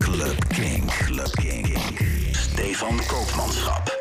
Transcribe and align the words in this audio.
Club 0.00 0.36
King. 0.50 0.86
Club 0.88 1.32
King. 1.38 1.76
Stefan 2.34 2.98
Koopmanschap. 3.08 3.91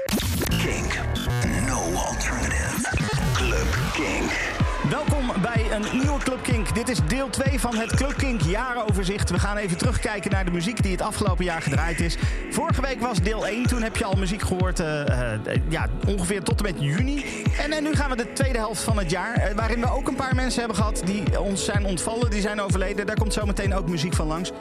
Een 5.86 5.98
nieuwe 5.98 6.20
Club 6.20 6.44
Kink. 6.44 6.76
Dit 6.76 6.90
is 6.90 7.00
deel 7.08 7.30
2 7.30 7.60
van 7.60 7.76
het 7.76 7.96
Club 7.96 8.14
Kink 8.18 8.42
jarenoverzicht. 8.42 9.30
We 9.30 9.40
gaan 9.40 9.58
even 9.58 9.78
terugkijken 9.78 10.32
naar 10.32 10.46
de 10.46 10.52
muziek 10.52 10.84
die 10.84 10.92
het 10.92 11.02
afgelopen 11.02 11.46
jaar 11.46 11.62
gedraaid 11.62 12.00
is. 12.00 12.18
Vorige 12.50 12.82
week 12.82 13.02
was 13.02 13.22
deel 13.22 13.48
1. 13.48 13.68
Toen 13.68 13.82
heb 13.82 13.96
je 13.96 14.06
al 14.06 14.14
muziek 14.14 14.42
gehoord, 14.42 14.80
eh, 14.80 15.34
eh, 15.34 15.40
ja, 15.70 15.88
ongeveer 16.08 16.44
tot 16.44 16.58
en 16.58 16.74
met 16.74 16.82
juni. 16.82 17.26
En, 17.60 17.84
nu 17.84 17.96
gaan 17.96 18.10
we 18.10 18.16
de 18.16 18.34
tweede 18.34 18.58
helft 18.58 18.82
van 18.82 18.98
het 18.98 19.10
jaar. 19.10 19.34
eh, 19.34 19.56
waarin 19.56 19.80
we 19.80 19.92
ook 19.92 20.08
een 20.08 20.16
paar 20.16 20.36
mensen 20.36 20.60
hebben 20.60 20.78
gehad 20.78 21.02
die 21.06 21.40
ons 21.40 21.66
zijn 21.66 21.86
ontvallen, 21.86 22.30
die 22.30 22.42
zijn 22.42 22.62
overleden. 22.62 23.06
Daar 23.06 23.16
komt 23.16 23.34
zometeen 23.34 23.74
ook 23.74 23.90
muziek 23.90 24.14
van 24.14 24.28
langs. 24.28 24.52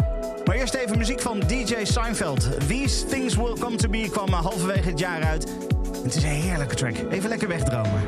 Maar 0.45 0.57
eerst 0.57 0.75
even 0.75 0.99
muziek 0.99 1.21
van 1.21 1.41
DJ 1.41 1.75
Seinfeld. 1.83 2.69
These 2.69 3.07
Things 3.07 3.35
Will 3.37 3.55
Come 3.59 3.77
To 3.77 3.89
Be 3.89 4.09
kwam 4.11 4.33
halverwege 4.33 4.89
het 4.89 4.99
jaar 4.99 5.23
uit. 5.25 5.51
Het 6.03 6.15
is 6.15 6.23
een 6.23 6.29
heerlijke 6.29 6.75
track. 6.75 6.95
Even 7.11 7.29
lekker 7.29 7.49
wegdromen. 7.49 8.03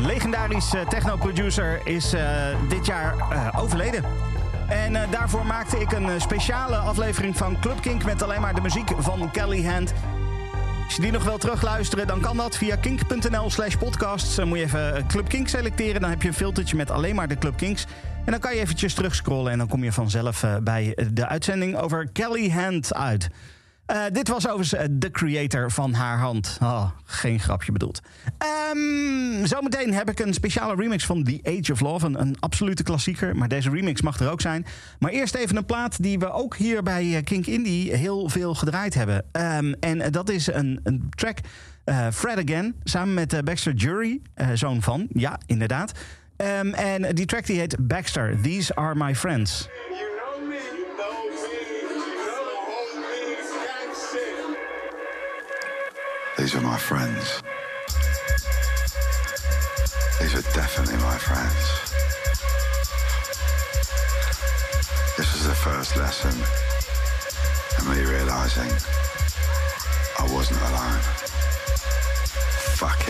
Legendarisch 0.00 0.74
uh, 0.74 0.80
techno-producer, 0.88 1.80
is 1.84 2.14
uh, 2.14 2.22
dit 2.68 2.86
jaar 2.86 3.14
uh, 3.16 3.48
overleden. 3.56 4.04
En 4.68 5.10
daarvoor 5.10 5.46
maakte 5.46 5.78
ik 5.78 5.92
een 5.92 6.20
speciale 6.20 6.76
aflevering 6.76 7.36
van 7.36 7.60
Club 7.60 7.80
Kink 7.80 8.04
met 8.04 8.22
alleen 8.22 8.40
maar 8.40 8.54
de 8.54 8.60
muziek 8.60 8.90
van 8.98 9.30
Kelly 9.30 9.66
Hand. 9.66 9.92
Als 10.84 10.94
je 10.94 11.02
die 11.02 11.10
nog 11.10 11.24
wil 11.24 11.38
terugluisteren, 11.38 12.06
dan 12.06 12.20
kan 12.20 12.36
dat 12.36 12.56
via 12.56 12.76
kink.nl 12.76 13.50
slash 13.50 13.74
podcasts. 13.74 14.34
Dan 14.34 14.48
moet 14.48 14.58
je 14.58 14.64
even 14.64 15.06
Club 15.06 15.28
Kink 15.28 15.48
selecteren. 15.48 16.00
Dan 16.00 16.10
heb 16.10 16.22
je 16.22 16.28
een 16.28 16.34
filtertje 16.34 16.76
met 16.76 16.90
alleen 16.90 17.14
maar 17.14 17.28
de 17.28 17.38
Club 17.38 17.56
Kinks. 17.56 17.86
En 18.24 18.30
dan 18.30 18.40
kan 18.40 18.54
je 18.54 18.60
eventjes 18.60 18.94
terugscrollen 18.94 19.52
en 19.52 19.58
dan 19.58 19.68
kom 19.68 19.84
je 19.84 19.92
vanzelf 19.92 20.44
bij 20.62 20.98
de 21.12 21.26
uitzending 21.26 21.76
over 21.76 22.12
Kelly 22.12 22.50
Hand 22.50 22.94
uit. 22.94 23.28
Dit 24.12 24.28
was 24.28 24.48
overigens 24.48 24.88
de 24.90 25.10
creator 25.10 25.70
van 25.70 25.92
haar 25.92 26.18
hand. 26.18 26.58
Oh, 26.62 26.90
geen 27.04 27.40
grapje 27.40 27.72
bedoeld. 27.72 28.00
Zometeen 29.50 29.94
heb 29.94 30.10
ik 30.10 30.18
een 30.18 30.34
speciale 30.34 30.74
remix 30.74 31.06
van 31.06 31.24
The 31.24 31.40
Age 31.42 31.72
of 31.72 31.80
Love. 31.80 32.06
Een, 32.06 32.20
een, 32.20 32.36
absolute 32.40 32.82
klassieker. 32.82 33.36
Maar 33.36 33.48
deze 33.48 33.70
remix 33.70 34.02
mag 34.02 34.20
er 34.20 34.30
ook 34.30 34.40
zijn. 34.40 34.66
Maar 34.98 35.10
eerst 35.10 35.34
even 35.34 35.56
een 35.56 35.64
plaat 35.64 36.02
die 36.02 36.18
we 36.18 36.32
ook 36.32 36.56
hier 36.56 36.82
bij 36.82 37.04
uh, 37.04 37.22
Kink 37.24 37.46
Indie 37.46 37.94
heel 37.94 38.28
veel 38.28 38.54
gedraaid 38.54 38.94
hebben. 38.94 39.24
Um, 39.32 39.74
en 39.74 40.12
dat 40.12 40.28
is 40.28 40.46
een, 40.46 40.80
een 40.84 41.06
track. 41.10 41.38
Fred 42.12 42.38
Again. 42.38 42.74
Samen 42.84 43.14
met 43.14 43.44
Baxter 43.44 43.72
Jury. 43.72 44.20
zoon 44.54 44.82
van. 44.82 45.06
Ja, 45.12 45.40
inderdaad. 45.46 45.92
Um, 46.36 46.74
en 46.74 47.14
die 47.14 47.26
track 47.26 47.46
die 47.46 47.58
heet 47.58 47.76
Baxter. 47.80 48.40
These 48.42 48.74
Are 48.74 48.94
My 48.94 49.14
Friends. 49.14 49.68
These 56.36 56.56
are 56.56 56.62
my 56.62 56.78
friends. 56.78 57.42
Definitely 60.60 60.98
my 61.02 61.16
friends. 61.16 61.64
This 65.16 65.32
was 65.32 65.46
the 65.46 65.54
first 65.54 65.96
lesson 65.96 66.34
and 67.78 67.88
me 67.88 68.04
realizing 68.04 68.70
I 70.18 70.24
wasn't 70.34 70.60
alone. 70.68 71.00
Fuck 72.76 73.00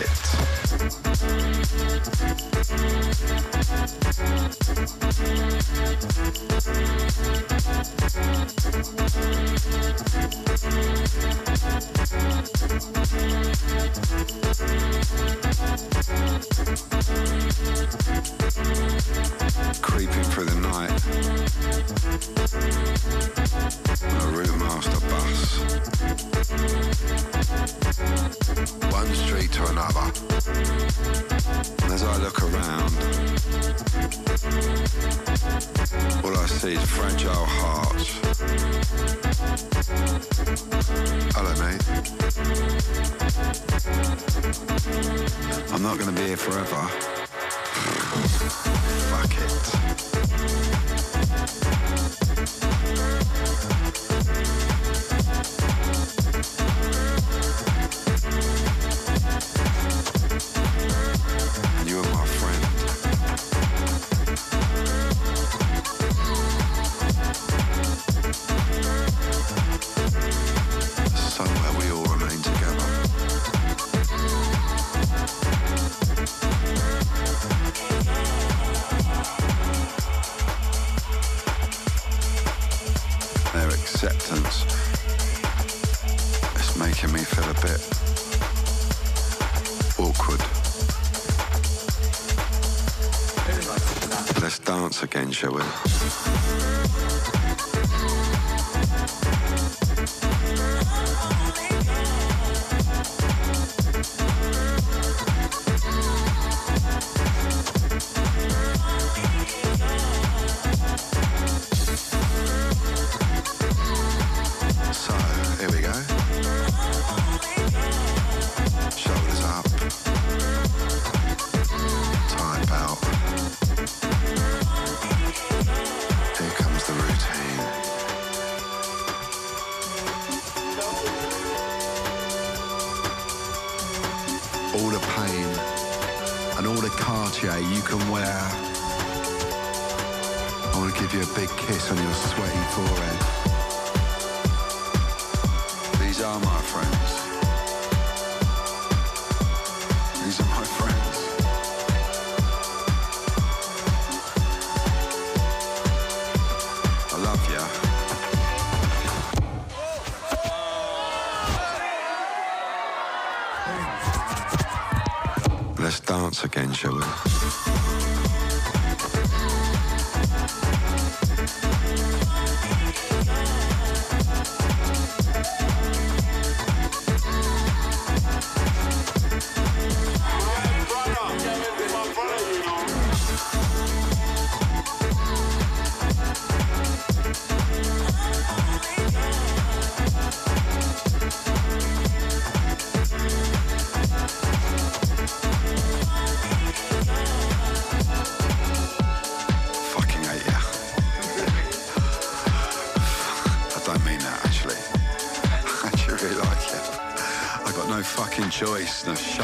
Creeping 10.20 10.49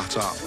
shut 0.09 0.23
up. 0.23 0.46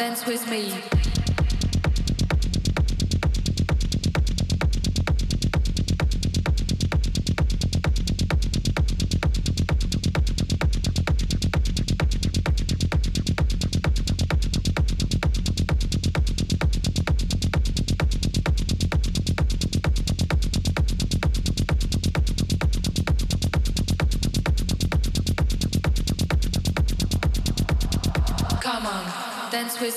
Dance 0.00 0.24
with 0.24 0.48
me. 0.48 0.89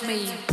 Me. 0.05 0.52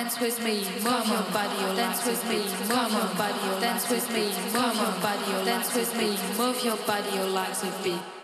Dance 0.00 0.18
with 0.18 0.42
me. 0.42 0.64
Move 0.82 1.06
your 1.08 1.22
body, 1.30 1.62
or 1.62 1.74
dance 1.76 2.06
with 2.06 2.24
me. 2.26 2.38
Move 2.38 2.92
your 2.92 3.14
body, 3.20 3.38
or 3.48 3.60
dance 3.60 3.90
with 3.90 4.10
me. 4.10 4.32
Move 4.54 4.76
your 4.76 4.94
body, 5.02 5.32
or 5.34 5.44
dance 5.44 5.74
with 5.74 5.94
me. 5.94 6.16
Move 6.38 6.64
your 6.64 6.76
body, 6.86 7.18
or 7.18 7.26
legs 7.26 7.62
with 7.62 7.84
beat. 7.84 8.19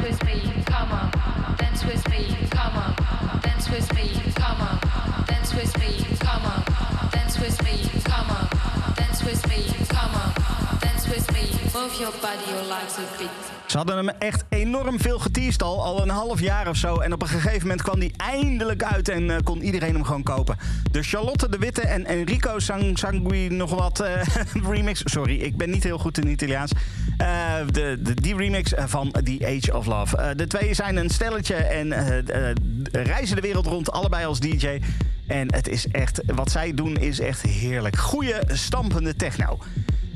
With 0.00 0.24
me, 0.24 0.64
come 0.64 0.92
on. 0.92 1.12
Ze 13.66 13.76
hadden 13.76 13.96
hem 13.96 14.08
echt 14.08 14.44
enorm 14.48 15.00
veel 15.00 15.18
geteased 15.18 15.62
al, 15.62 15.84
al 15.84 16.02
een 16.02 16.08
half 16.08 16.40
jaar 16.40 16.68
of 16.68 16.76
zo. 16.76 16.98
En 16.98 17.12
op 17.12 17.22
een 17.22 17.28
gegeven 17.28 17.60
moment 17.60 17.82
kwam 17.82 17.98
hij 17.98 18.12
eindelijk 18.16 18.82
uit 18.82 19.08
en 19.08 19.30
eh, 19.30 19.36
kon 19.44 19.62
iedereen 19.62 19.94
hem 19.94 20.04
gewoon 20.04 20.22
kopen. 20.22 20.56
De 20.90 21.02
Charlotte 21.02 21.48
de 21.48 21.58
Witte 21.58 21.80
en 21.80 22.06
Enrico 22.06 22.58
Sang 22.58 22.98
Sangui 22.98 23.48
nog 23.48 23.70
wat 23.70 24.00
eh, 24.00 24.22
remix. 24.70 25.02
Sorry, 25.04 25.40
ik 25.40 25.56
ben 25.56 25.70
niet 25.70 25.82
heel 25.82 25.98
goed 25.98 26.18
in 26.18 26.28
Italiaans. 26.28 26.72
Eh, 27.16 27.26
de, 27.70 27.98
de, 28.02 28.14
die 28.14 28.36
remix 28.36 28.72
van 28.76 29.10
The 29.10 29.56
Age 29.56 29.76
of 29.76 29.86
Love. 29.86 30.34
De 30.34 30.46
twee 30.46 30.74
zijn 30.74 30.96
een 30.96 31.10
stelletje 31.10 31.54
en 31.54 31.94
reizen 32.92 33.36
de 33.36 33.42
wereld 33.42 33.66
rond, 33.66 33.92
allebei 33.92 34.26
als 34.26 34.40
DJ. 34.40 34.80
En 35.26 35.54
het 35.54 35.68
is 35.68 35.86
echt, 35.86 36.20
wat 36.26 36.50
zij 36.50 36.74
doen 36.74 36.96
is 36.96 37.20
echt 37.20 37.42
heerlijk. 37.42 37.96
Goeie, 37.96 38.34
stampende 38.46 39.16
techno. 39.16 39.58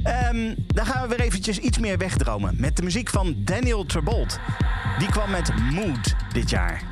Ehm, 0.06 0.54
dan 0.66 0.86
gaan 0.86 1.02
we 1.02 1.16
weer 1.16 1.26
eventjes 1.26 1.58
iets 1.58 1.78
meer 1.78 1.98
wegdromen. 1.98 2.54
Met 2.58 2.76
de 2.76 2.82
muziek 2.82 3.10
van 3.10 3.34
Daniel 3.38 3.84
Trabolt. 3.84 4.38
Die 4.98 5.08
kwam 5.08 5.30
met 5.30 5.52
Mood 5.72 6.14
dit 6.32 6.50
jaar. 6.50 6.82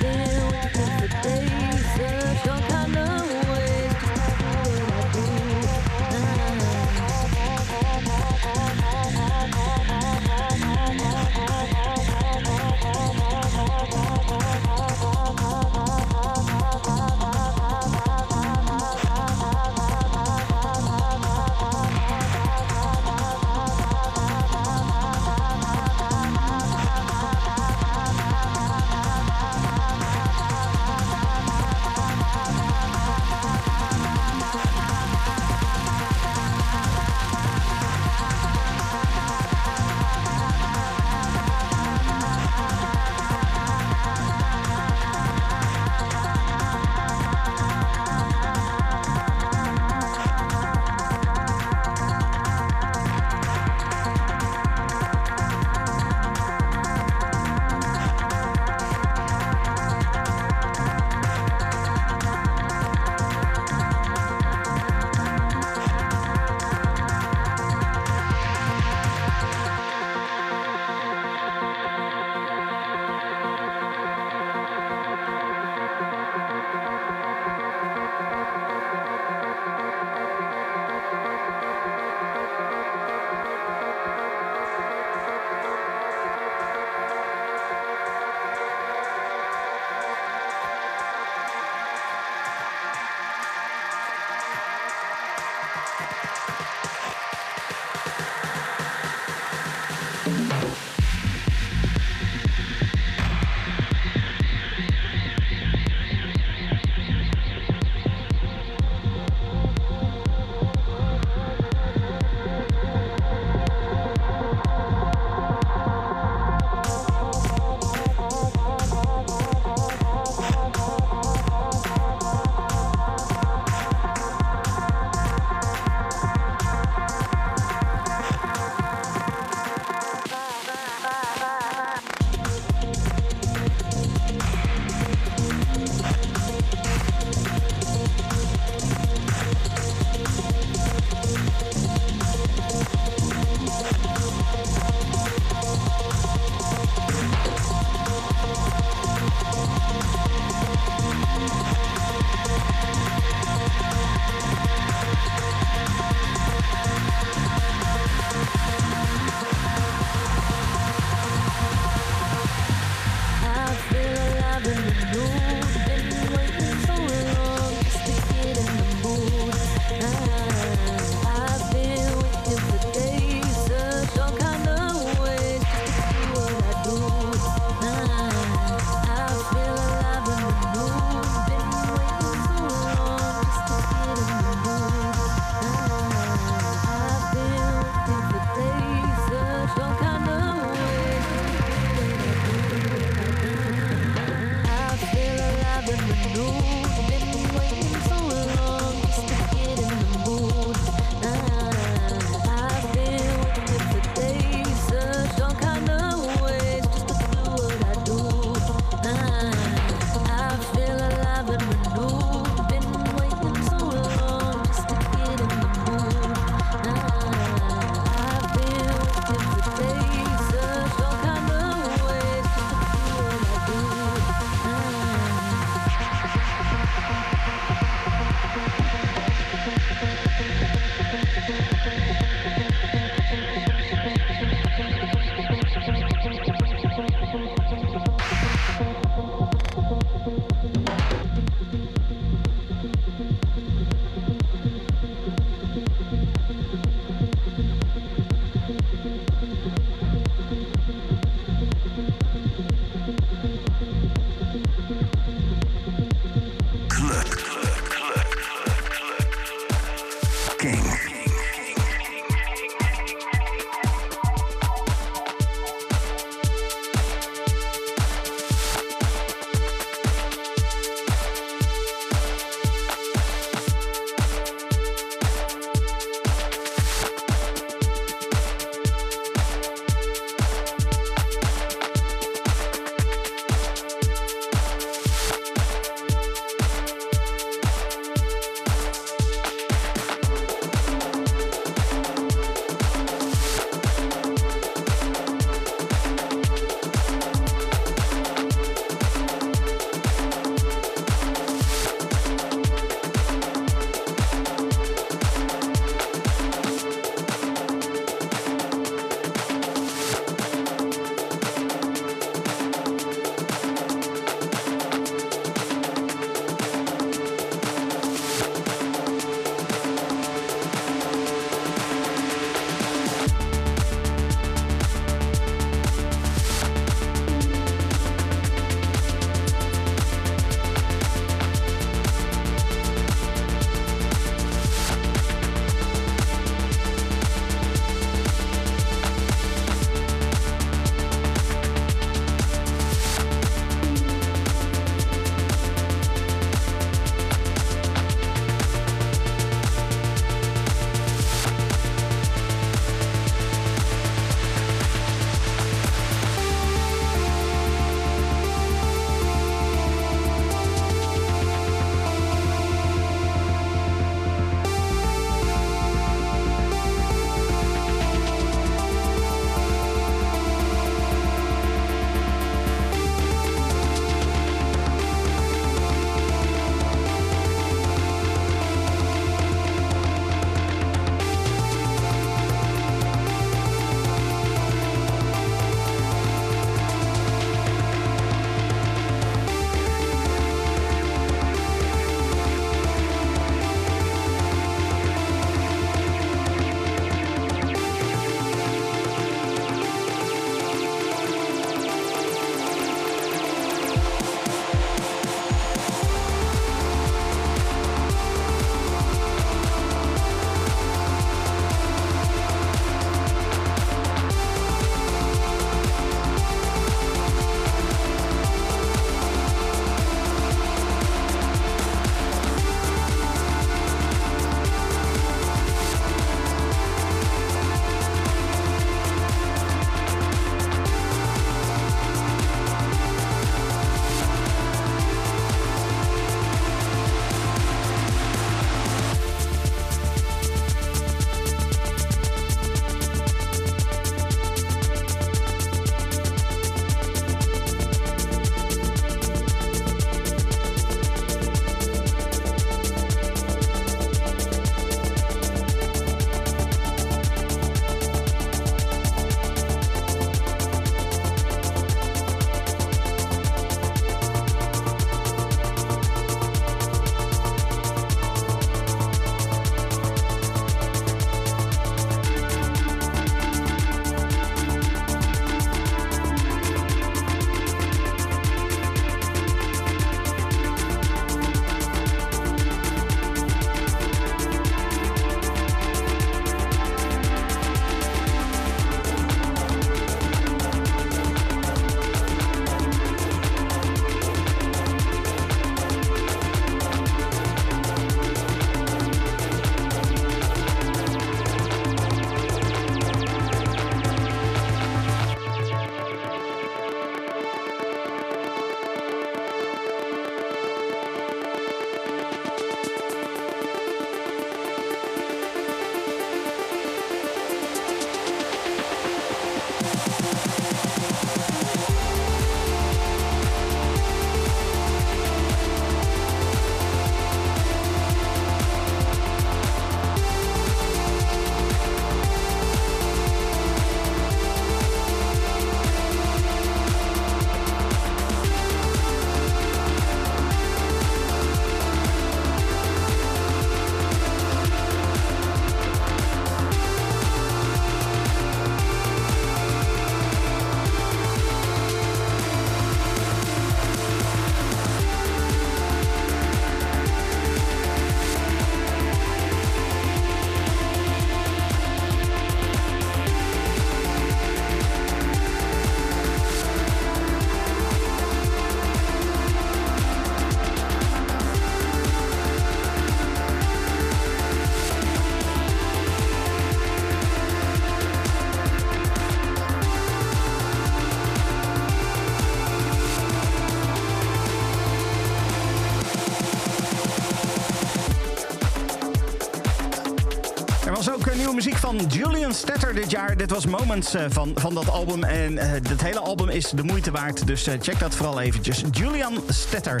Van 591.84 592.06
Julian 592.08 592.54
Stetter 592.54 592.94
dit 592.94 593.10
jaar. 593.10 593.36
Dit 593.36 593.50
was 593.50 593.66
Moments 593.66 594.14
eh, 594.14 594.24
van, 594.28 594.52
van 594.54 594.74
dat 594.74 594.90
album. 594.90 595.24
En 595.24 595.52
uh, 595.52 595.62
het 595.62 596.02
hele 596.02 596.18
album 596.18 596.48
is 596.48 596.70
de 596.70 596.82
moeite 596.82 597.10
waard. 597.10 597.46
Dus 597.46 597.68
uh, 597.68 597.74
check 597.80 597.98
dat 597.98 598.14
vooral 598.14 598.40
eventjes. 598.40 598.84
Julian 598.90 599.42
Stetter. 599.48 600.00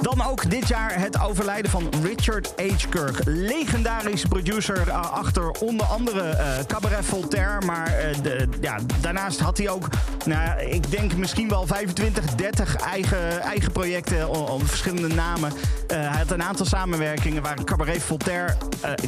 Dan 0.00 0.22
ook 0.22 0.50
dit 0.50 0.68
jaar 0.68 1.00
het 1.00 1.20
overlijden 1.20 1.70
van 1.70 1.88
Richard 2.02 2.52
H. 2.56 2.88
Kirk. 2.88 3.20
Legendarisch 3.24 4.24
producer 4.24 4.90
achter 4.92 5.50
onder 5.50 5.86
andere 5.86 6.36
Cabaret 6.66 7.04
Voltaire. 7.04 7.66
Maar 7.66 7.94
de, 8.22 8.48
ja, 8.60 8.78
daarnaast 9.00 9.40
had 9.40 9.58
hij 9.58 9.68
ook, 9.68 9.88
nou, 10.24 10.60
ik 10.60 10.90
denk 10.90 11.16
misschien 11.16 11.48
wel 11.48 11.66
25, 11.66 12.24
30 12.24 12.76
eigen, 12.76 13.40
eigen 13.40 13.72
projecten 13.72 14.28
onder 14.28 14.68
verschillende 14.68 15.14
namen. 15.14 15.52
Had 16.20 16.30
een 16.30 16.42
aantal 16.42 16.66
samenwerkingen 16.66 17.42
waar 17.42 17.64
Cabaret 17.64 18.02
Voltaire 18.02 18.56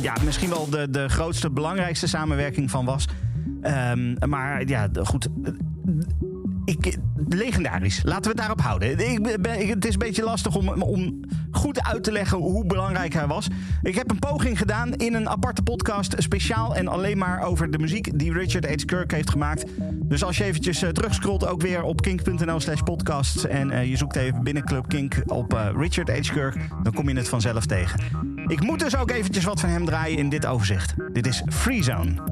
ja, 0.01 0.15
misschien 0.25 0.49
wel 0.49 0.71
de, 0.71 0.91
de 0.91 1.09
grootste, 1.09 1.51
belangrijkste 1.51 2.07
samenwerking 2.07 2.71
van 2.71 2.85
was. 2.85 3.07
Um, 3.63 4.17
maar 4.29 4.67
ja, 4.67 4.89
goed 5.03 5.29
ik, 6.65 6.99
legendarisch. 7.29 8.03
Laten 8.05 8.23
we 8.23 8.29
het 8.29 8.37
daarop 8.37 8.61
houden. 8.61 8.91
Ik 9.11 9.23
ben, 9.43 9.69
het 9.69 9.85
is 9.85 9.93
een 9.93 9.99
beetje 9.99 10.25
lastig 10.25 10.57
om, 10.57 10.83
om 10.83 11.21
goed 11.53 11.83
uit 11.83 12.05
te 12.05 12.13
leggen 12.13 12.39
hoe 12.39 12.67
belangrijk 12.67 13.13
hij 13.15 13.27
was. 13.27 13.49
Ik 13.83 13.95
heb 13.95 14.11
een 14.11 14.19
poging 14.19 14.59
gedaan 14.59 14.95
in 14.95 15.15
een 15.15 15.29
aparte 15.29 15.63
podcast. 15.63 16.15
Speciaal 16.17 16.77
en 16.77 16.89
alleen 16.89 17.19
maar 17.19 17.43
over 17.43 17.71
de 17.71 17.79
muziek 17.79 18.19
die 18.19 18.33
Richard 18.33 18.67
H. 18.67 18.85
Kirk 18.85 19.11
heeft 19.11 19.31
gemaakt. 19.31 19.65
Dus 19.93 20.25
als 20.25 20.39
je 20.39 20.45
eventjes 20.45 20.83
uh, 20.83 20.89
terugscrollt 20.91 21.47
ook 21.47 21.63
weer 21.63 21.83
op 21.83 22.01
kink.nl 22.01 22.61
slash 22.61 22.81
podcasts. 22.81 23.47
En 23.47 23.71
uh, 23.71 23.85
je 23.85 23.97
zoekt 23.97 24.17
even 24.17 24.43
binnen 24.43 24.65
Club 24.65 24.89
Kink 24.89 25.23
op 25.27 25.55
uh, 25.55 25.69
Richard 25.77 26.11
H. 26.11 26.33
Kirk. 26.33 26.57
Dan 26.83 26.93
kom 26.93 27.09
je 27.09 27.17
het 27.17 27.29
vanzelf 27.29 27.67
tegen. 27.67 28.01
Ik 28.47 28.61
moet 28.61 28.81
dus 28.81 28.97
ook 28.97 29.11
eventjes 29.11 29.45
wat 29.45 29.61
van 29.61 29.69
hem 29.69 29.85
draaien 29.85 30.19
in 30.19 30.29
dit 30.29 30.47
overzicht. 30.47 30.95
Dit 31.13 31.27
is 31.27 31.43
Free 31.49 31.83
Zone. 31.83 32.32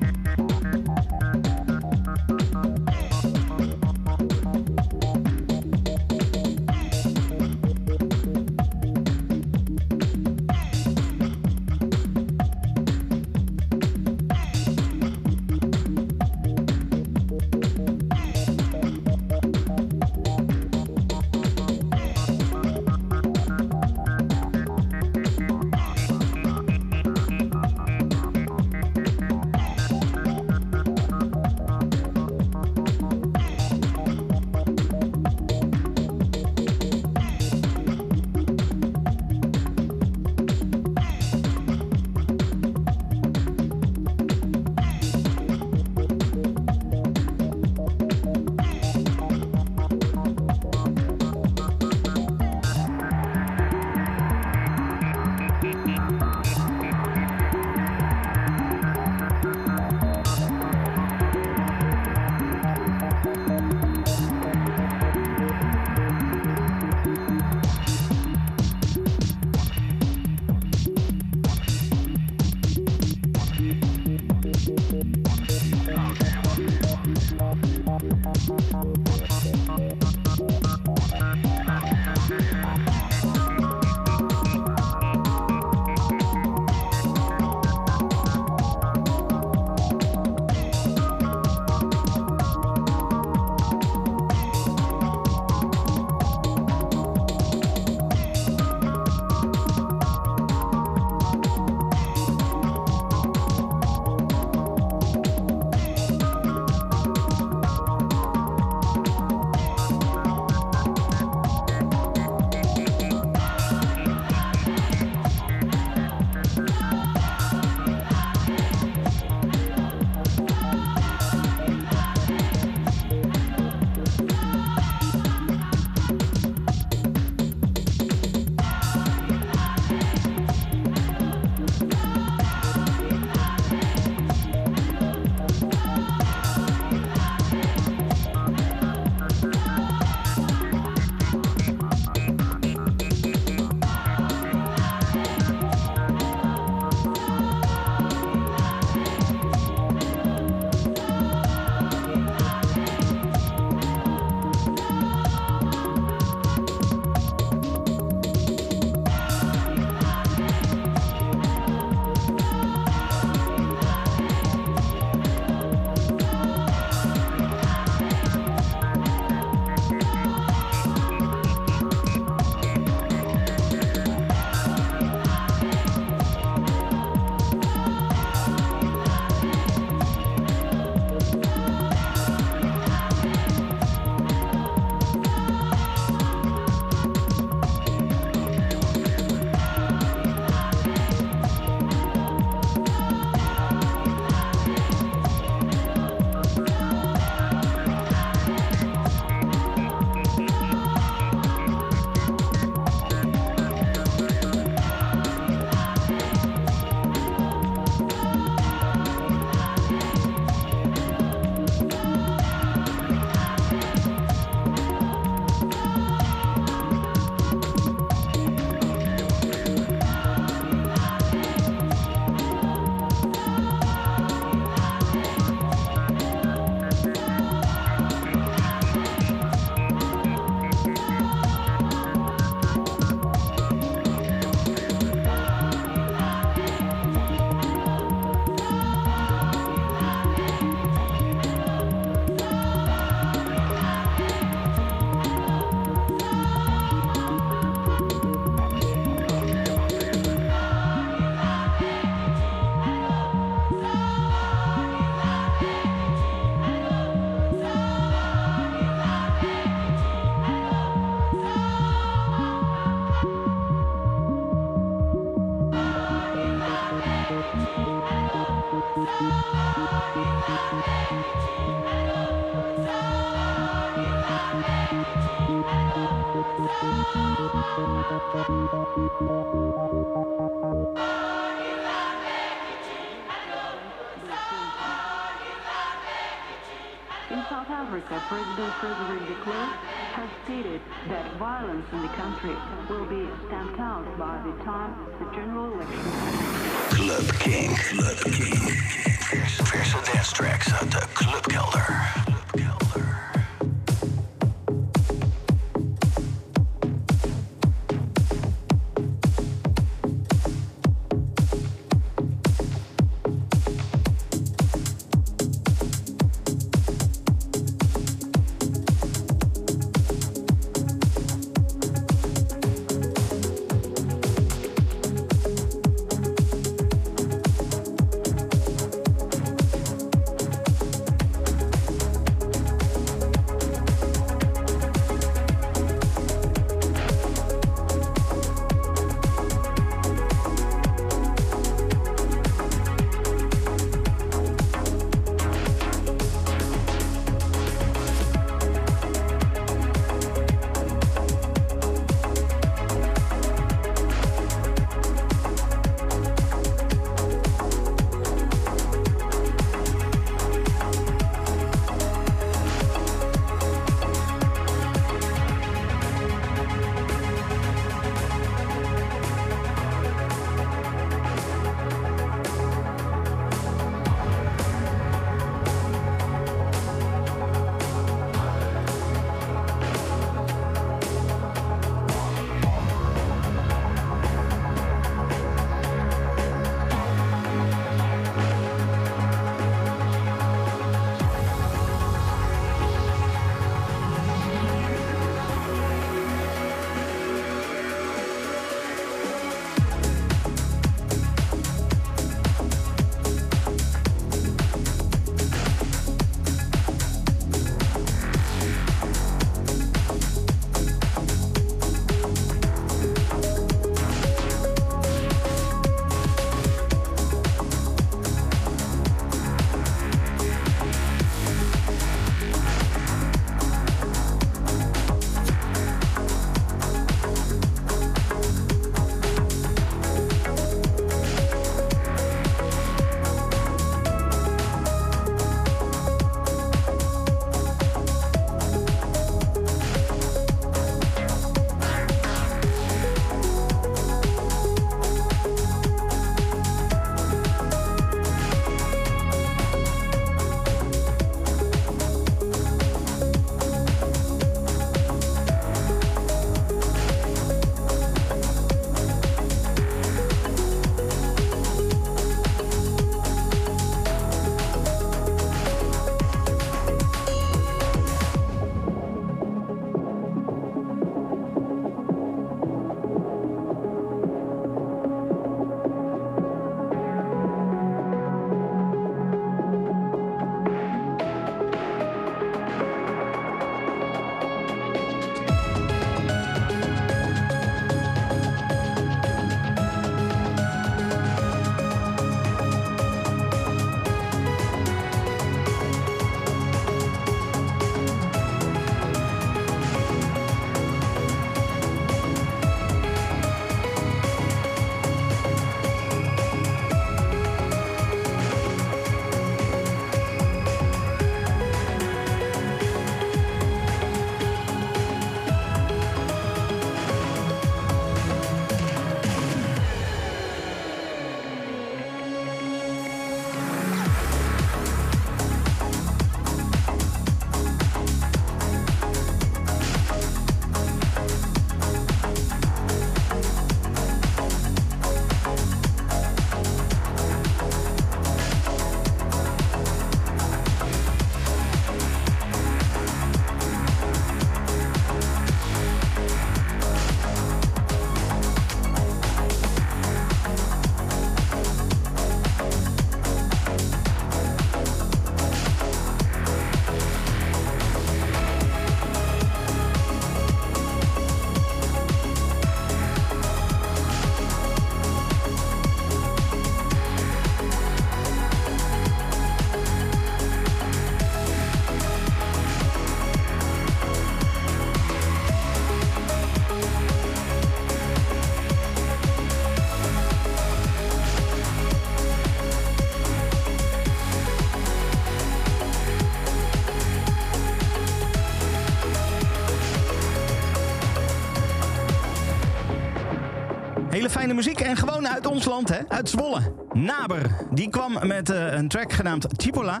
Fijne 594.42 594.56
muziek 594.56 594.80
en 594.80 594.96
gewoon 594.96 595.28
uit 595.28 595.46
ons 595.46 595.64
land, 595.64 595.88
hè? 595.88 595.98
uit 596.08 596.28
Zwolle. 596.28 596.74
Naber, 596.92 597.50
die 597.70 597.88
kwam 597.88 598.26
met 598.26 598.50
uh, 598.50 598.72
een 598.72 598.88
track 598.88 599.12
genaamd 599.12 599.46
Chipola. 599.56 600.00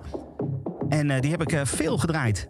En 0.88 1.08
uh, 1.08 1.20
die 1.20 1.30
heb 1.30 1.42
ik 1.42 1.52
uh, 1.52 1.60
veel 1.64 1.98
gedraaid. 1.98 2.48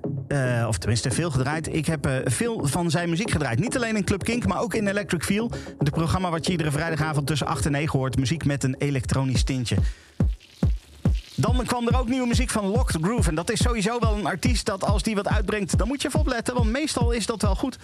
of 0.69 0.79
tenminste, 0.79 1.11
veel 1.11 1.31
gedraaid. 1.31 1.75
Ik 1.75 1.87
heb 1.87 2.23
veel 2.25 2.67
van 2.67 2.91
zijn 2.91 3.11
muziek 3.11 3.31
gedraaid. 3.31 3.59
Niet 3.59 3.77
alleen 3.77 3.97
in 3.97 4.05
Club 4.05 4.25
Kink, 4.25 4.47
maar 4.47 4.61
ook 4.61 4.75
in 4.75 4.87
Electric 4.87 5.25
Feel. 5.25 5.51
Het 5.79 5.91
programma 5.91 6.31
wat 6.31 6.47
je 6.47 6.53
iedere 6.53 6.71
vrijdagavond 6.71 7.27
tussen 7.27 7.47
8 7.47 7.67
en 7.67 7.73
9 7.73 7.99
hoort. 7.99 8.19
Muziek 8.19 8.45
met 8.45 8.65
een 8.65 8.75
elektronisch 8.79 9.43
tintje. 9.43 9.77
Dan 11.35 11.65
kwam 11.65 11.89
er 11.89 11.99
ook 11.99 12.09
nieuwe 12.09 12.27
muziek 12.27 12.51
van 12.51 12.67
Locked 12.67 12.97
Groove. 13.03 13.29
En 13.29 13.35
dat 13.35 13.51
is 13.51 13.63
sowieso 13.63 13.99
wel 13.99 14.15
een 14.15 14.27
artiest 14.27 14.67
dat 14.67 14.85
als 14.85 15.03
die 15.03 15.15
wat 15.15 15.29
uitbrengt... 15.29 15.79
dan 15.79 15.89
moet 15.89 16.03
je 16.03 16.09
even 16.09 16.21
opletten, 16.21 16.55
want 16.55 16.71
meestal 16.71 17.11
is 17.11 17.27
dat 17.27 17.43
wel 17.43 17.55
goed. 17.55 17.79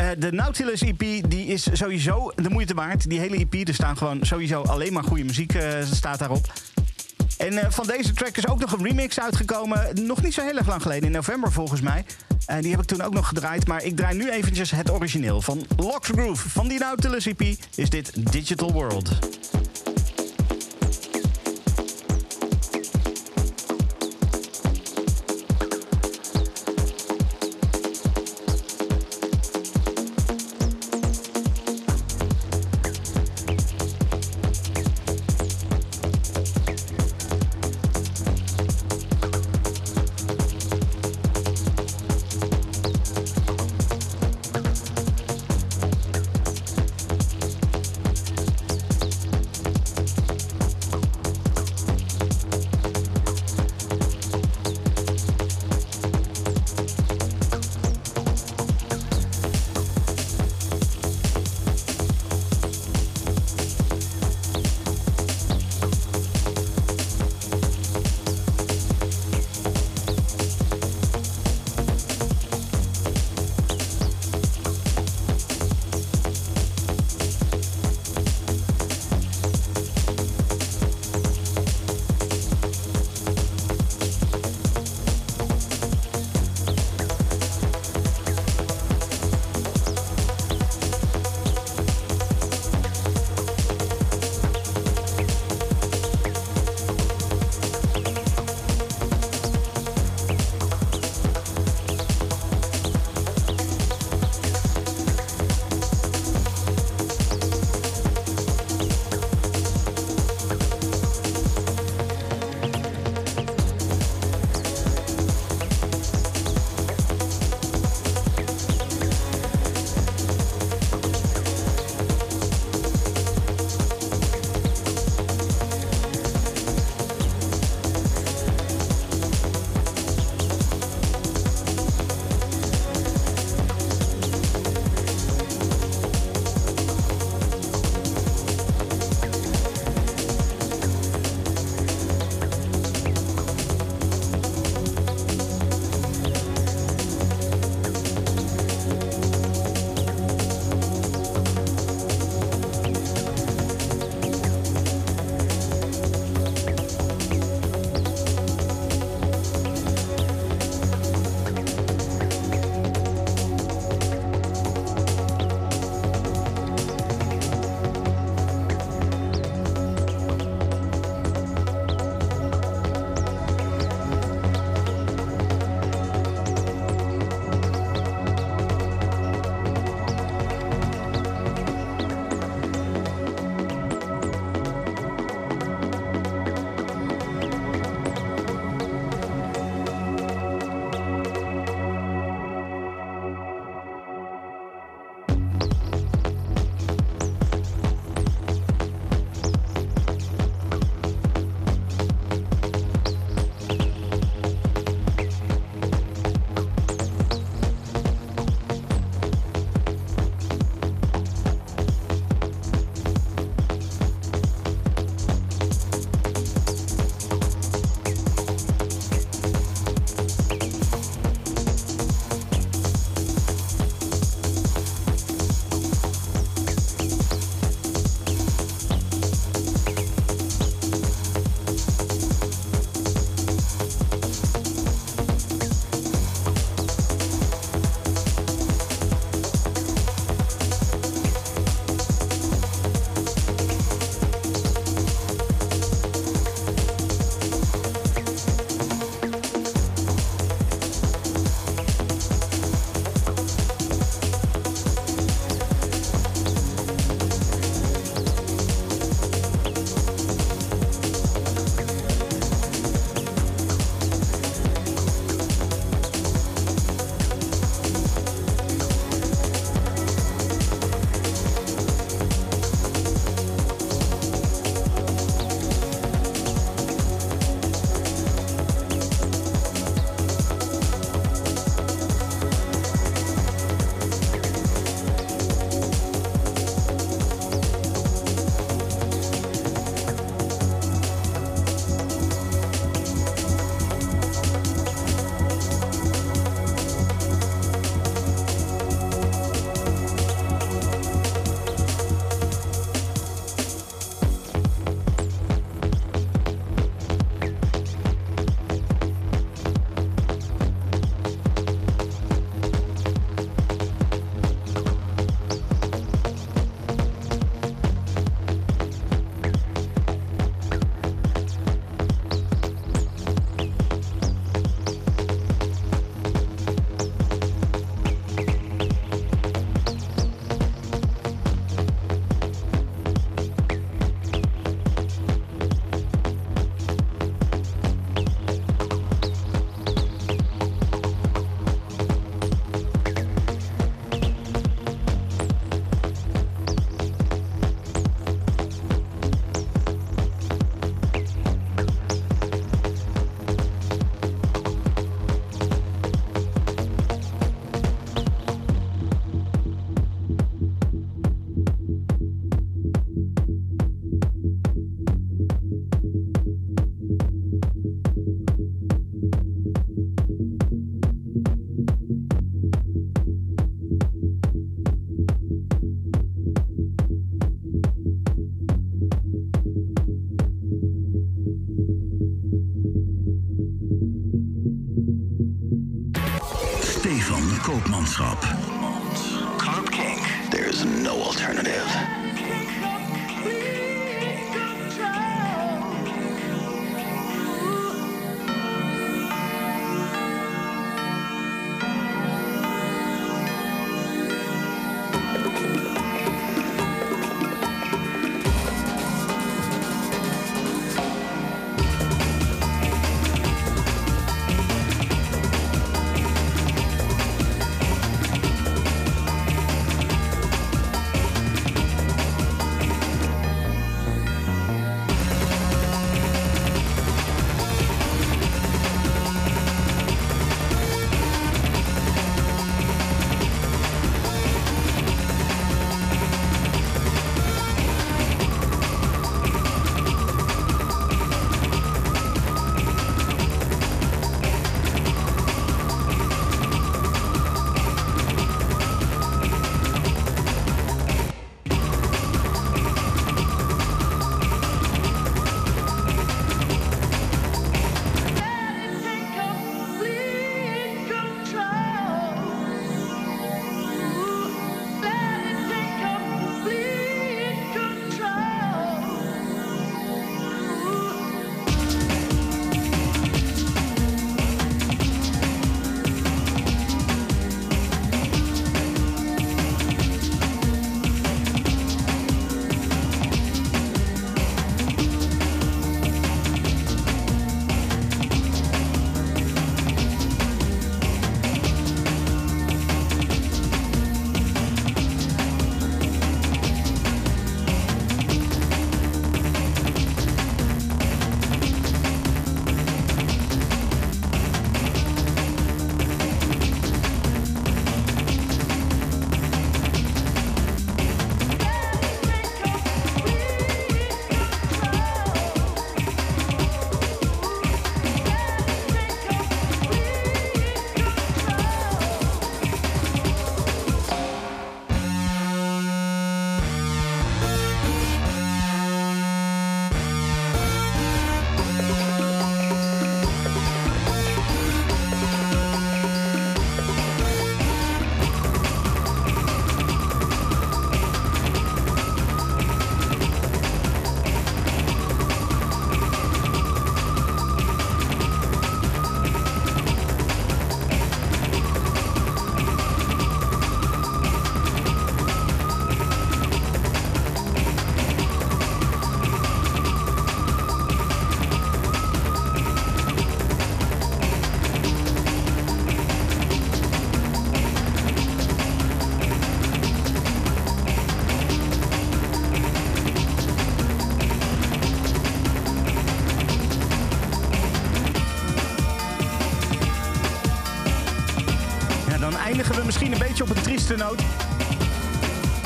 Uh, 0.00 0.06
de 0.18 0.32
Nautilus 0.32 0.82
EP 0.82 0.98
die 1.28 1.46
is 1.46 1.68
sowieso 1.72 2.32
de 2.34 2.50
moeite 2.50 2.74
waard. 2.74 3.08
Die 3.08 3.18
hele 3.18 3.36
EP, 3.36 3.68
er 3.68 3.74
staan 3.74 3.96
gewoon 3.96 4.18
sowieso 4.22 4.62
alleen 4.62 4.92
maar 4.92 5.04
goede 5.04 5.24
muziek 5.24 5.54
uh, 5.54 5.62
staat 5.92 6.18
daarop. 6.18 6.52
En 7.38 7.52
uh, 7.52 7.64
van 7.68 7.86
deze 7.86 8.12
track 8.12 8.36
is 8.36 8.48
ook 8.48 8.58
nog 8.58 8.72
een 8.72 8.84
remix 8.84 9.20
uitgekomen. 9.20 10.06
Nog 10.06 10.22
niet 10.22 10.34
zo 10.34 10.42
heel 10.42 10.56
erg 10.56 10.66
lang 10.66 10.82
geleden, 10.82 11.04
in 11.04 11.12
november 11.12 11.52
volgens 11.52 11.80
mij. 11.80 12.04
En 12.46 12.62
die 12.62 12.70
heb 12.70 12.80
ik 12.80 12.86
toen 12.86 13.02
ook 13.02 13.14
nog 13.14 13.28
gedraaid. 13.28 13.66
Maar 13.66 13.84
ik 13.84 13.96
draai 13.96 14.16
nu 14.16 14.30
eventjes 14.30 14.70
het 14.70 14.90
origineel. 14.90 15.42
Van 15.42 15.66
Locked 15.76 16.16
Groove 16.16 16.48
van 16.48 16.68
die 16.68 16.78
Nautilus 16.78 17.26
EP 17.26 17.42
is 17.74 17.90
dit 17.90 18.32
Digital 18.32 18.72
World. 18.72 19.29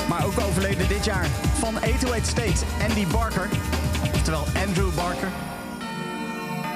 Maar 0.08 0.24
ook 0.24 0.40
overleden 0.40 0.88
dit 0.88 1.04
jaar 1.04 1.26
van 1.58 1.76
808 1.76 2.26
State, 2.26 2.64
Andy 2.88 3.06
Barker. 3.06 3.48
Oftewel 4.14 4.44
Andrew 4.66 4.94
Barker. 4.94 5.28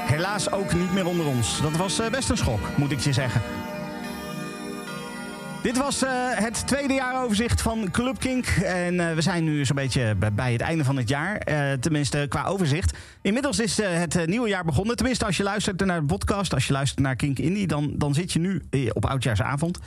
Helaas 0.06 0.52
ook 0.52 0.74
niet 0.74 0.92
meer 0.92 1.06
onder 1.06 1.26
ons. 1.26 1.60
Dat 1.62 1.76
was 1.76 1.98
eh, 1.98 2.10
best 2.10 2.30
een 2.30 2.36
schok, 2.36 2.60
moet 2.76 2.92
ik 2.92 2.98
je 2.98 3.12
zeggen. 3.12 3.42
Dit 5.62 5.78
was 5.78 6.02
eh, 6.02 6.10
het 6.14 6.66
tweede 6.66 6.94
jaaroverzicht 6.94 7.62
van 7.62 7.90
Club 7.90 8.18
Kink. 8.18 8.46
En 8.46 9.08
eh, 9.08 9.14
we 9.14 9.20
zijn 9.20 9.44
nu 9.44 9.64
zo'n 9.64 9.76
beetje 9.76 10.14
bij- 10.34 10.52
het 10.52 10.60
einde 10.60 10.84
van 10.84 10.96
het 10.96 11.08
jaar. 11.08 11.40
Tenminste, 11.80 12.26
qua 12.28 12.44
overzicht. 12.44 12.96
Inmiddels 13.22 13.58
is 13.58 13.82
het 13.82 14.26
nieuwe 14.26 14.48
jaar 14.48 14.64
begonnen. 14.64 14.96
Tenminste, 14.96 15.24
als 15.24 15.36
je 15.36 15.42
luistert 15.42 15.84
naar 15.84 16.00
de 16.00 16.06
podcast, 16.06 16.54
als 16.54 16.66
je 16.66 16.72
luistert 16.72 17.00
naar 17.00 17.16
Kink 17.16 17.38
Indie... 17.38 17.66
dan, 17.66 17.92
dan 17.96 18.14
zit 18.14 18.32
je 18.32 18.38
nu 18.38 18.62
op 18.92 19.06
Oudjaarsavond. 19.06 19.78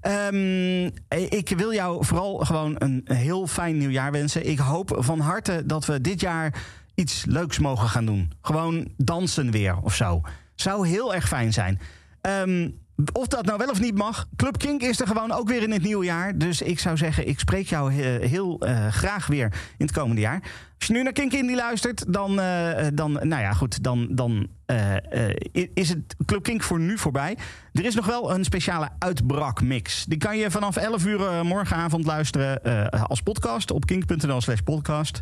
Ehm, 0.00 0.90
ik 1.28 1.48
wil 1.56 1.72
jou 1.72 2.04
vooral 2.04 2.38
gewoon 2.38 2.74
een 2.78 3.02
heel 3.04 3.46
fijn 3.46 3.78
nieuwjaar 3.78 4.12
wensen. 4.12 4.48
Ik 4.48 4.58
hoop 4.58 4.96
van 4.98 5.20
harte 5.20 5.62
dat 5.66 5.86
we 5.86 6.00
dit 6.00 6.20
jaar 6.20 6.62
iets 6.94 7.24
leuks 7.24 7.58
mogen 7.58 7.88
gaan 7.88 8.06
doen. 8.06 8.32
Gewoon 8.42 8.88
dansen 8.96 9.50
weer 9.50 9.76
of 9.82 9.94
zo. 9.94 10.20
Zou 10.54 10.88
heel 10.88 11.14
erg 11.14 11.28
fijn 11.28 11.52
zijn. 11.52 11.80
Ehm, 12.20 12.70
of 13.12 13.26
dat 13.26 13.44
nou 13.44 13.58
wel 13.58 13.68
of 13.68 13.80
niet 13.80 13.94
mag. 13.94 14.26
Club 14.36 14.58
Kink 14.58 14.82
is 14.82 15.00
er 15.00 15.06
gewoon 15.06 15.32
ook 15.32 15.48
weer 15.48 15.62
in 15.62 15.72
het 15.72 15.82
nieuwe 15.82 16.04
jaar. 16.04 16.38
Dus 16.38 16.62
ik 16.62 16.78
zou 16.78 16.96
zeggen, 16.96 17.28
ik 17.28 17.38
spreek 17.38 17.68
jou 17.68 17.92
eh, 17.92 18.28
heel 18.28 18.60
eh, 18.60 18.86
graag 18.86 19.26
weer 19.26 19.52
in 19.76 19.86
het 19.86 19.92
komende 19.94 20.20
jaar. 20.20 20.42
Als 20.78 20.86
je 20.86 20.92
nu 20.92 21.02
naar 21.02 21.12
Kink 21.12 21.32
Indie 21.32 21.56
luistert, 21.56 22.12
dan, 22.12 22.40
eh, 22.40 22.86
dan 22.94 23.12
nou 23.12 23.42
ja, 23.42 23.52
goed, 23.52 23.82
dan, 23.82 24.08
dan 24.10 24.48
is 25.74 25.88
het 25.88 26.16
Club 26.24 26.42
Kink 26.42 26.62
voor 26.62 26.80
nu 26.80 26.98
voorbij. 26.98 27.36
Er 27.72 27.84
is 27.84 27.94
nog 27.94 28.06
wel 28.06 28.34
een 28.34 28.44
speciale 28.44 28.88
uitbrakmix. 28.98 30.04
Die 30.04 30.18
kan 30.18 30.36
je 30.36 30.50
vanaf 30.50 30.76
11 30.76 31.06
uur 31.06 31.44
morgenavond 31.44 32.06
luisteren 32.06 32.62
als 33.08 33.22
podcast 33.22 33.70
op 33.70 33.86
kink.nl 33.86 34.40
slash 34.40 34.60
podcast. 34.60 35.20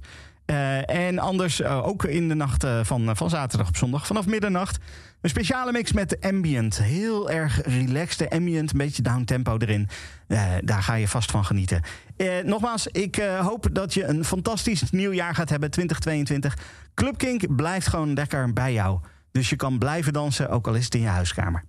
En 0.86 1.18
anders 1.18 1.62
ook 1.62 2.04
in 2.04 2.28
de 2.28 2.34
nacht 2.34 2.66
van, 2.82 3.16
van 3.16 3.30
zaterdag 3.30 3.68
op 3.68 3.76
zondag 3.76 4.06
vanaf 4.06 4.26
middernacht. 4.26 4.78
Een 5.26 5.32
speciale 5.32 5.72
mix 5.72 5.92
met 5.92 6.20
ambient. 6.20 6.78
Heel 6.78 7.30
erg 7.30 7.60
relaxed 7.64 8.30
ambient, 8.30 8.70
een 8.70 8.78
beetje 8.78 9.02
downtempo 9.02 9.56
erin. 9.58 9.88
Eh, 10.26 10.42
daar 10.60 10.82
ga 10.82 10.94
je 10.94 11.08
vast 11.08 11.30
van 11.30 11.44
genieten. 11.44 11.82
Eh, 12.16 12.28
nogmaals, 12.44 12.86
ik 12.86 13.16
eh, 13.16 13.46
hoop 13.46 13.68
dat 13.72 13.94
je 13.94 14.04
een 14.04 14.24
fantastisch 14.24 14.90
nieuw 14.90 15.12
jaar 15.12 15.34
gaat 15.34 15.48
hebben, 15.48 15.70
2022. 15.70 16.58
Club 16.94 17.18
Kink 17.18 17.56
blijft 17.56 17.86
gewoon 17.86 18.14
lekker 18.14 18.52
bij 18.52 18.72
jou. 18.72 19.00
Dus 19.30 19.50
je 19.50 19.56
kan 19.56 19.78
blijven 19.78 20.12
dansen, 20.12 20.48
ook 20.48 20.66
al 20.66 20.74
is 20.74 20.84
het 20.84 20.94
in 20.94 21.00
je 21.00 21.06
huiskamer. 21.06 21.62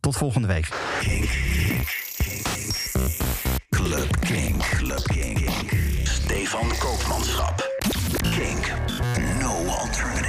Tot 0.00 0.16
volgende 0.16 0.48
week. 0.48 0.68
Club 3.68 4.20
King. 4.20 4.58
Club 4.58 5.02
King. 5.02 5.50
Stefan 6.02 6.68
Koopmanschap. 6.78 7.70
King. 8.20 8.66
No 9.40 9.66
alternative. 9.66 10.23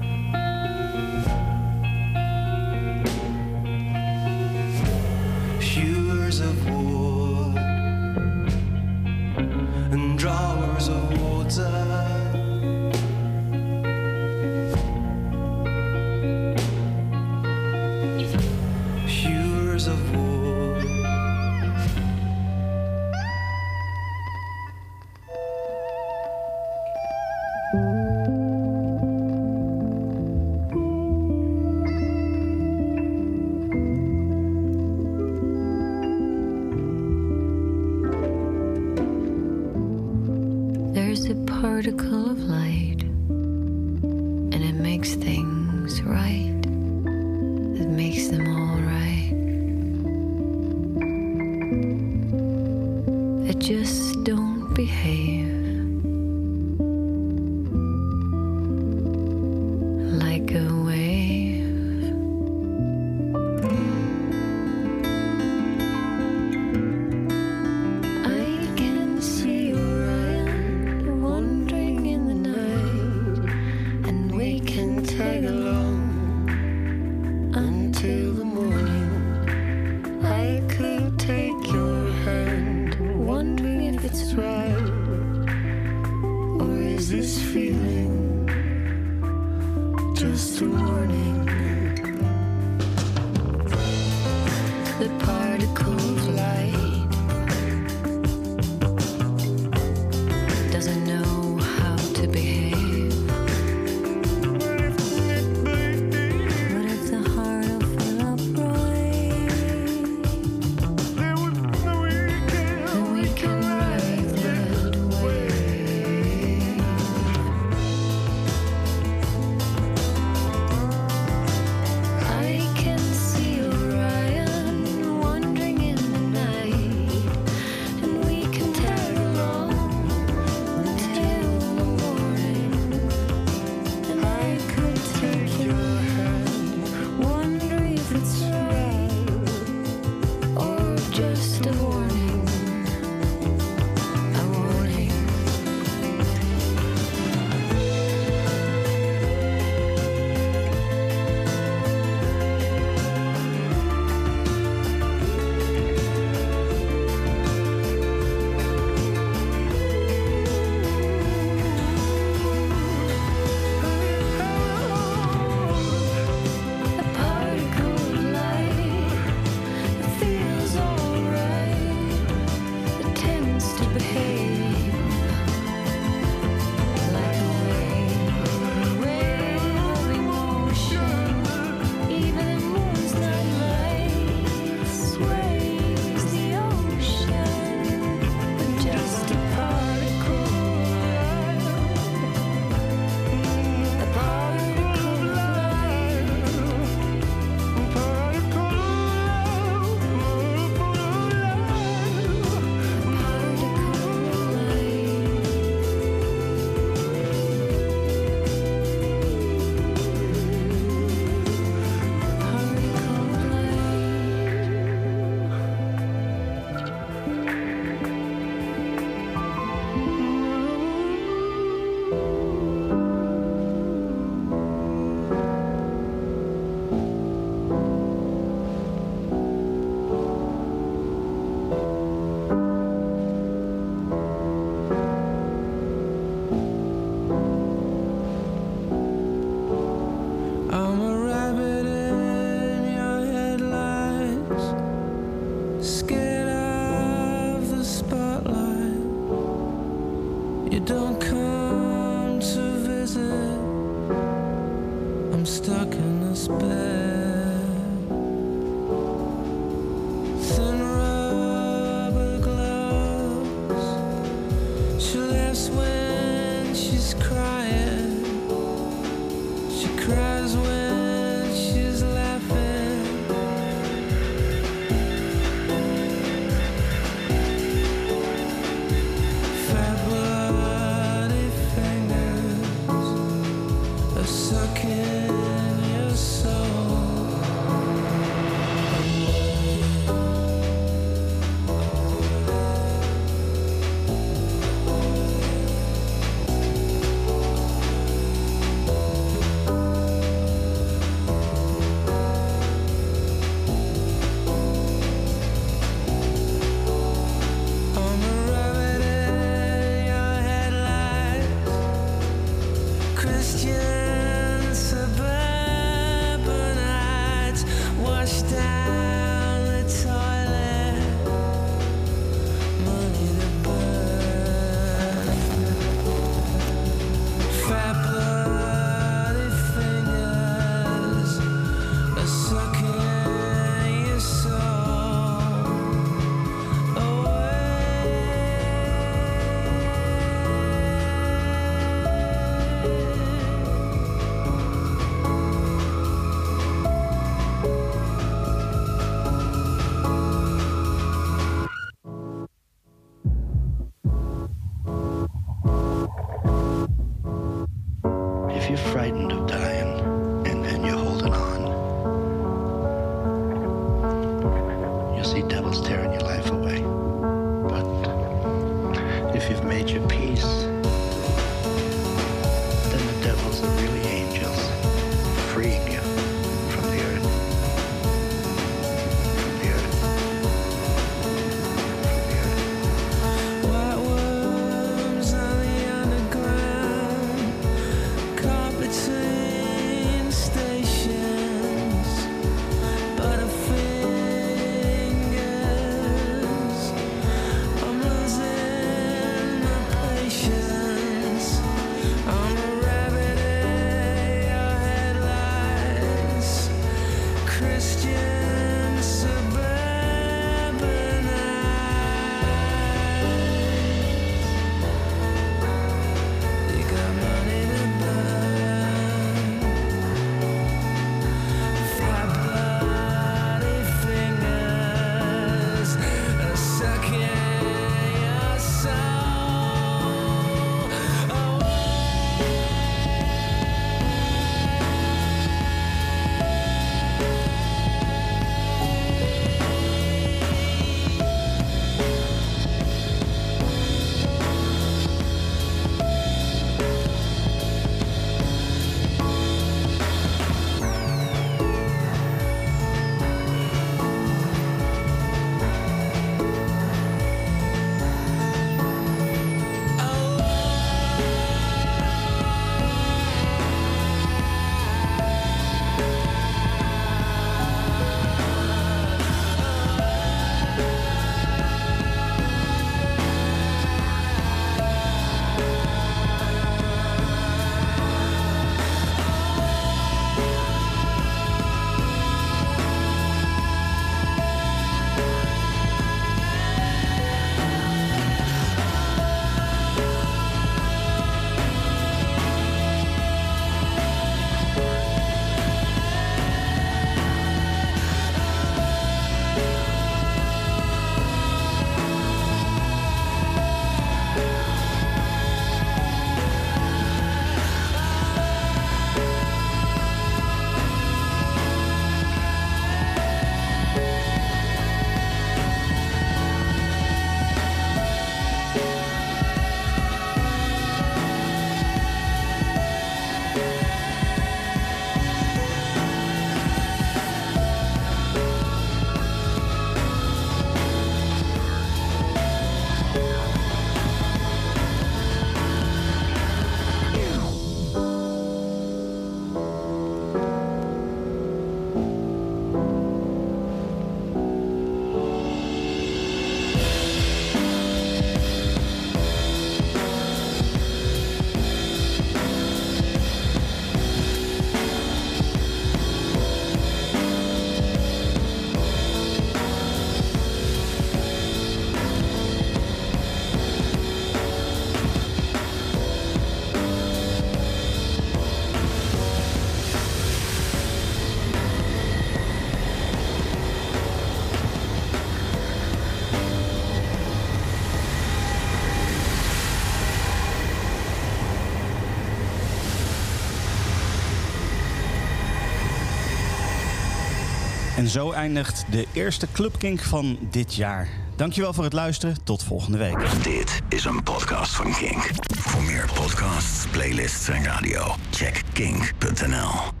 En 588.01 588.07
zo 588.07 588.31
eindigt 588.31 588.85
de 588.91 589.07
eerste 589.13 589.47
Club 589.51 589.77
Kink 589.77 589.99
van 589.99 590.37
dit 590.51 590.75
jaar. 590.75 591.09
Dankjewel 591.35 591.73
voor 591.73 591.83
het 591.83 591.93
luisteren. 591.93 592.43
Tot 592.43 592.63
volgende 592.63 592.97
week. 592.97 593.43
Dit 593.43 593.81
is 593.89 594.05
een 594.05 594.23
podcast 594.23 594.75
van 594.75 594.93
Kink. 594.93 595.29
Voor 595.57 595.83
meer 595.83 596.09
podcasts, 596.13 596.87
playlists 596.87 597.47
en 597.47 597.63
radio, 597.63 598.15
check 598.31 598.61
kink.nl. 598.73 600.00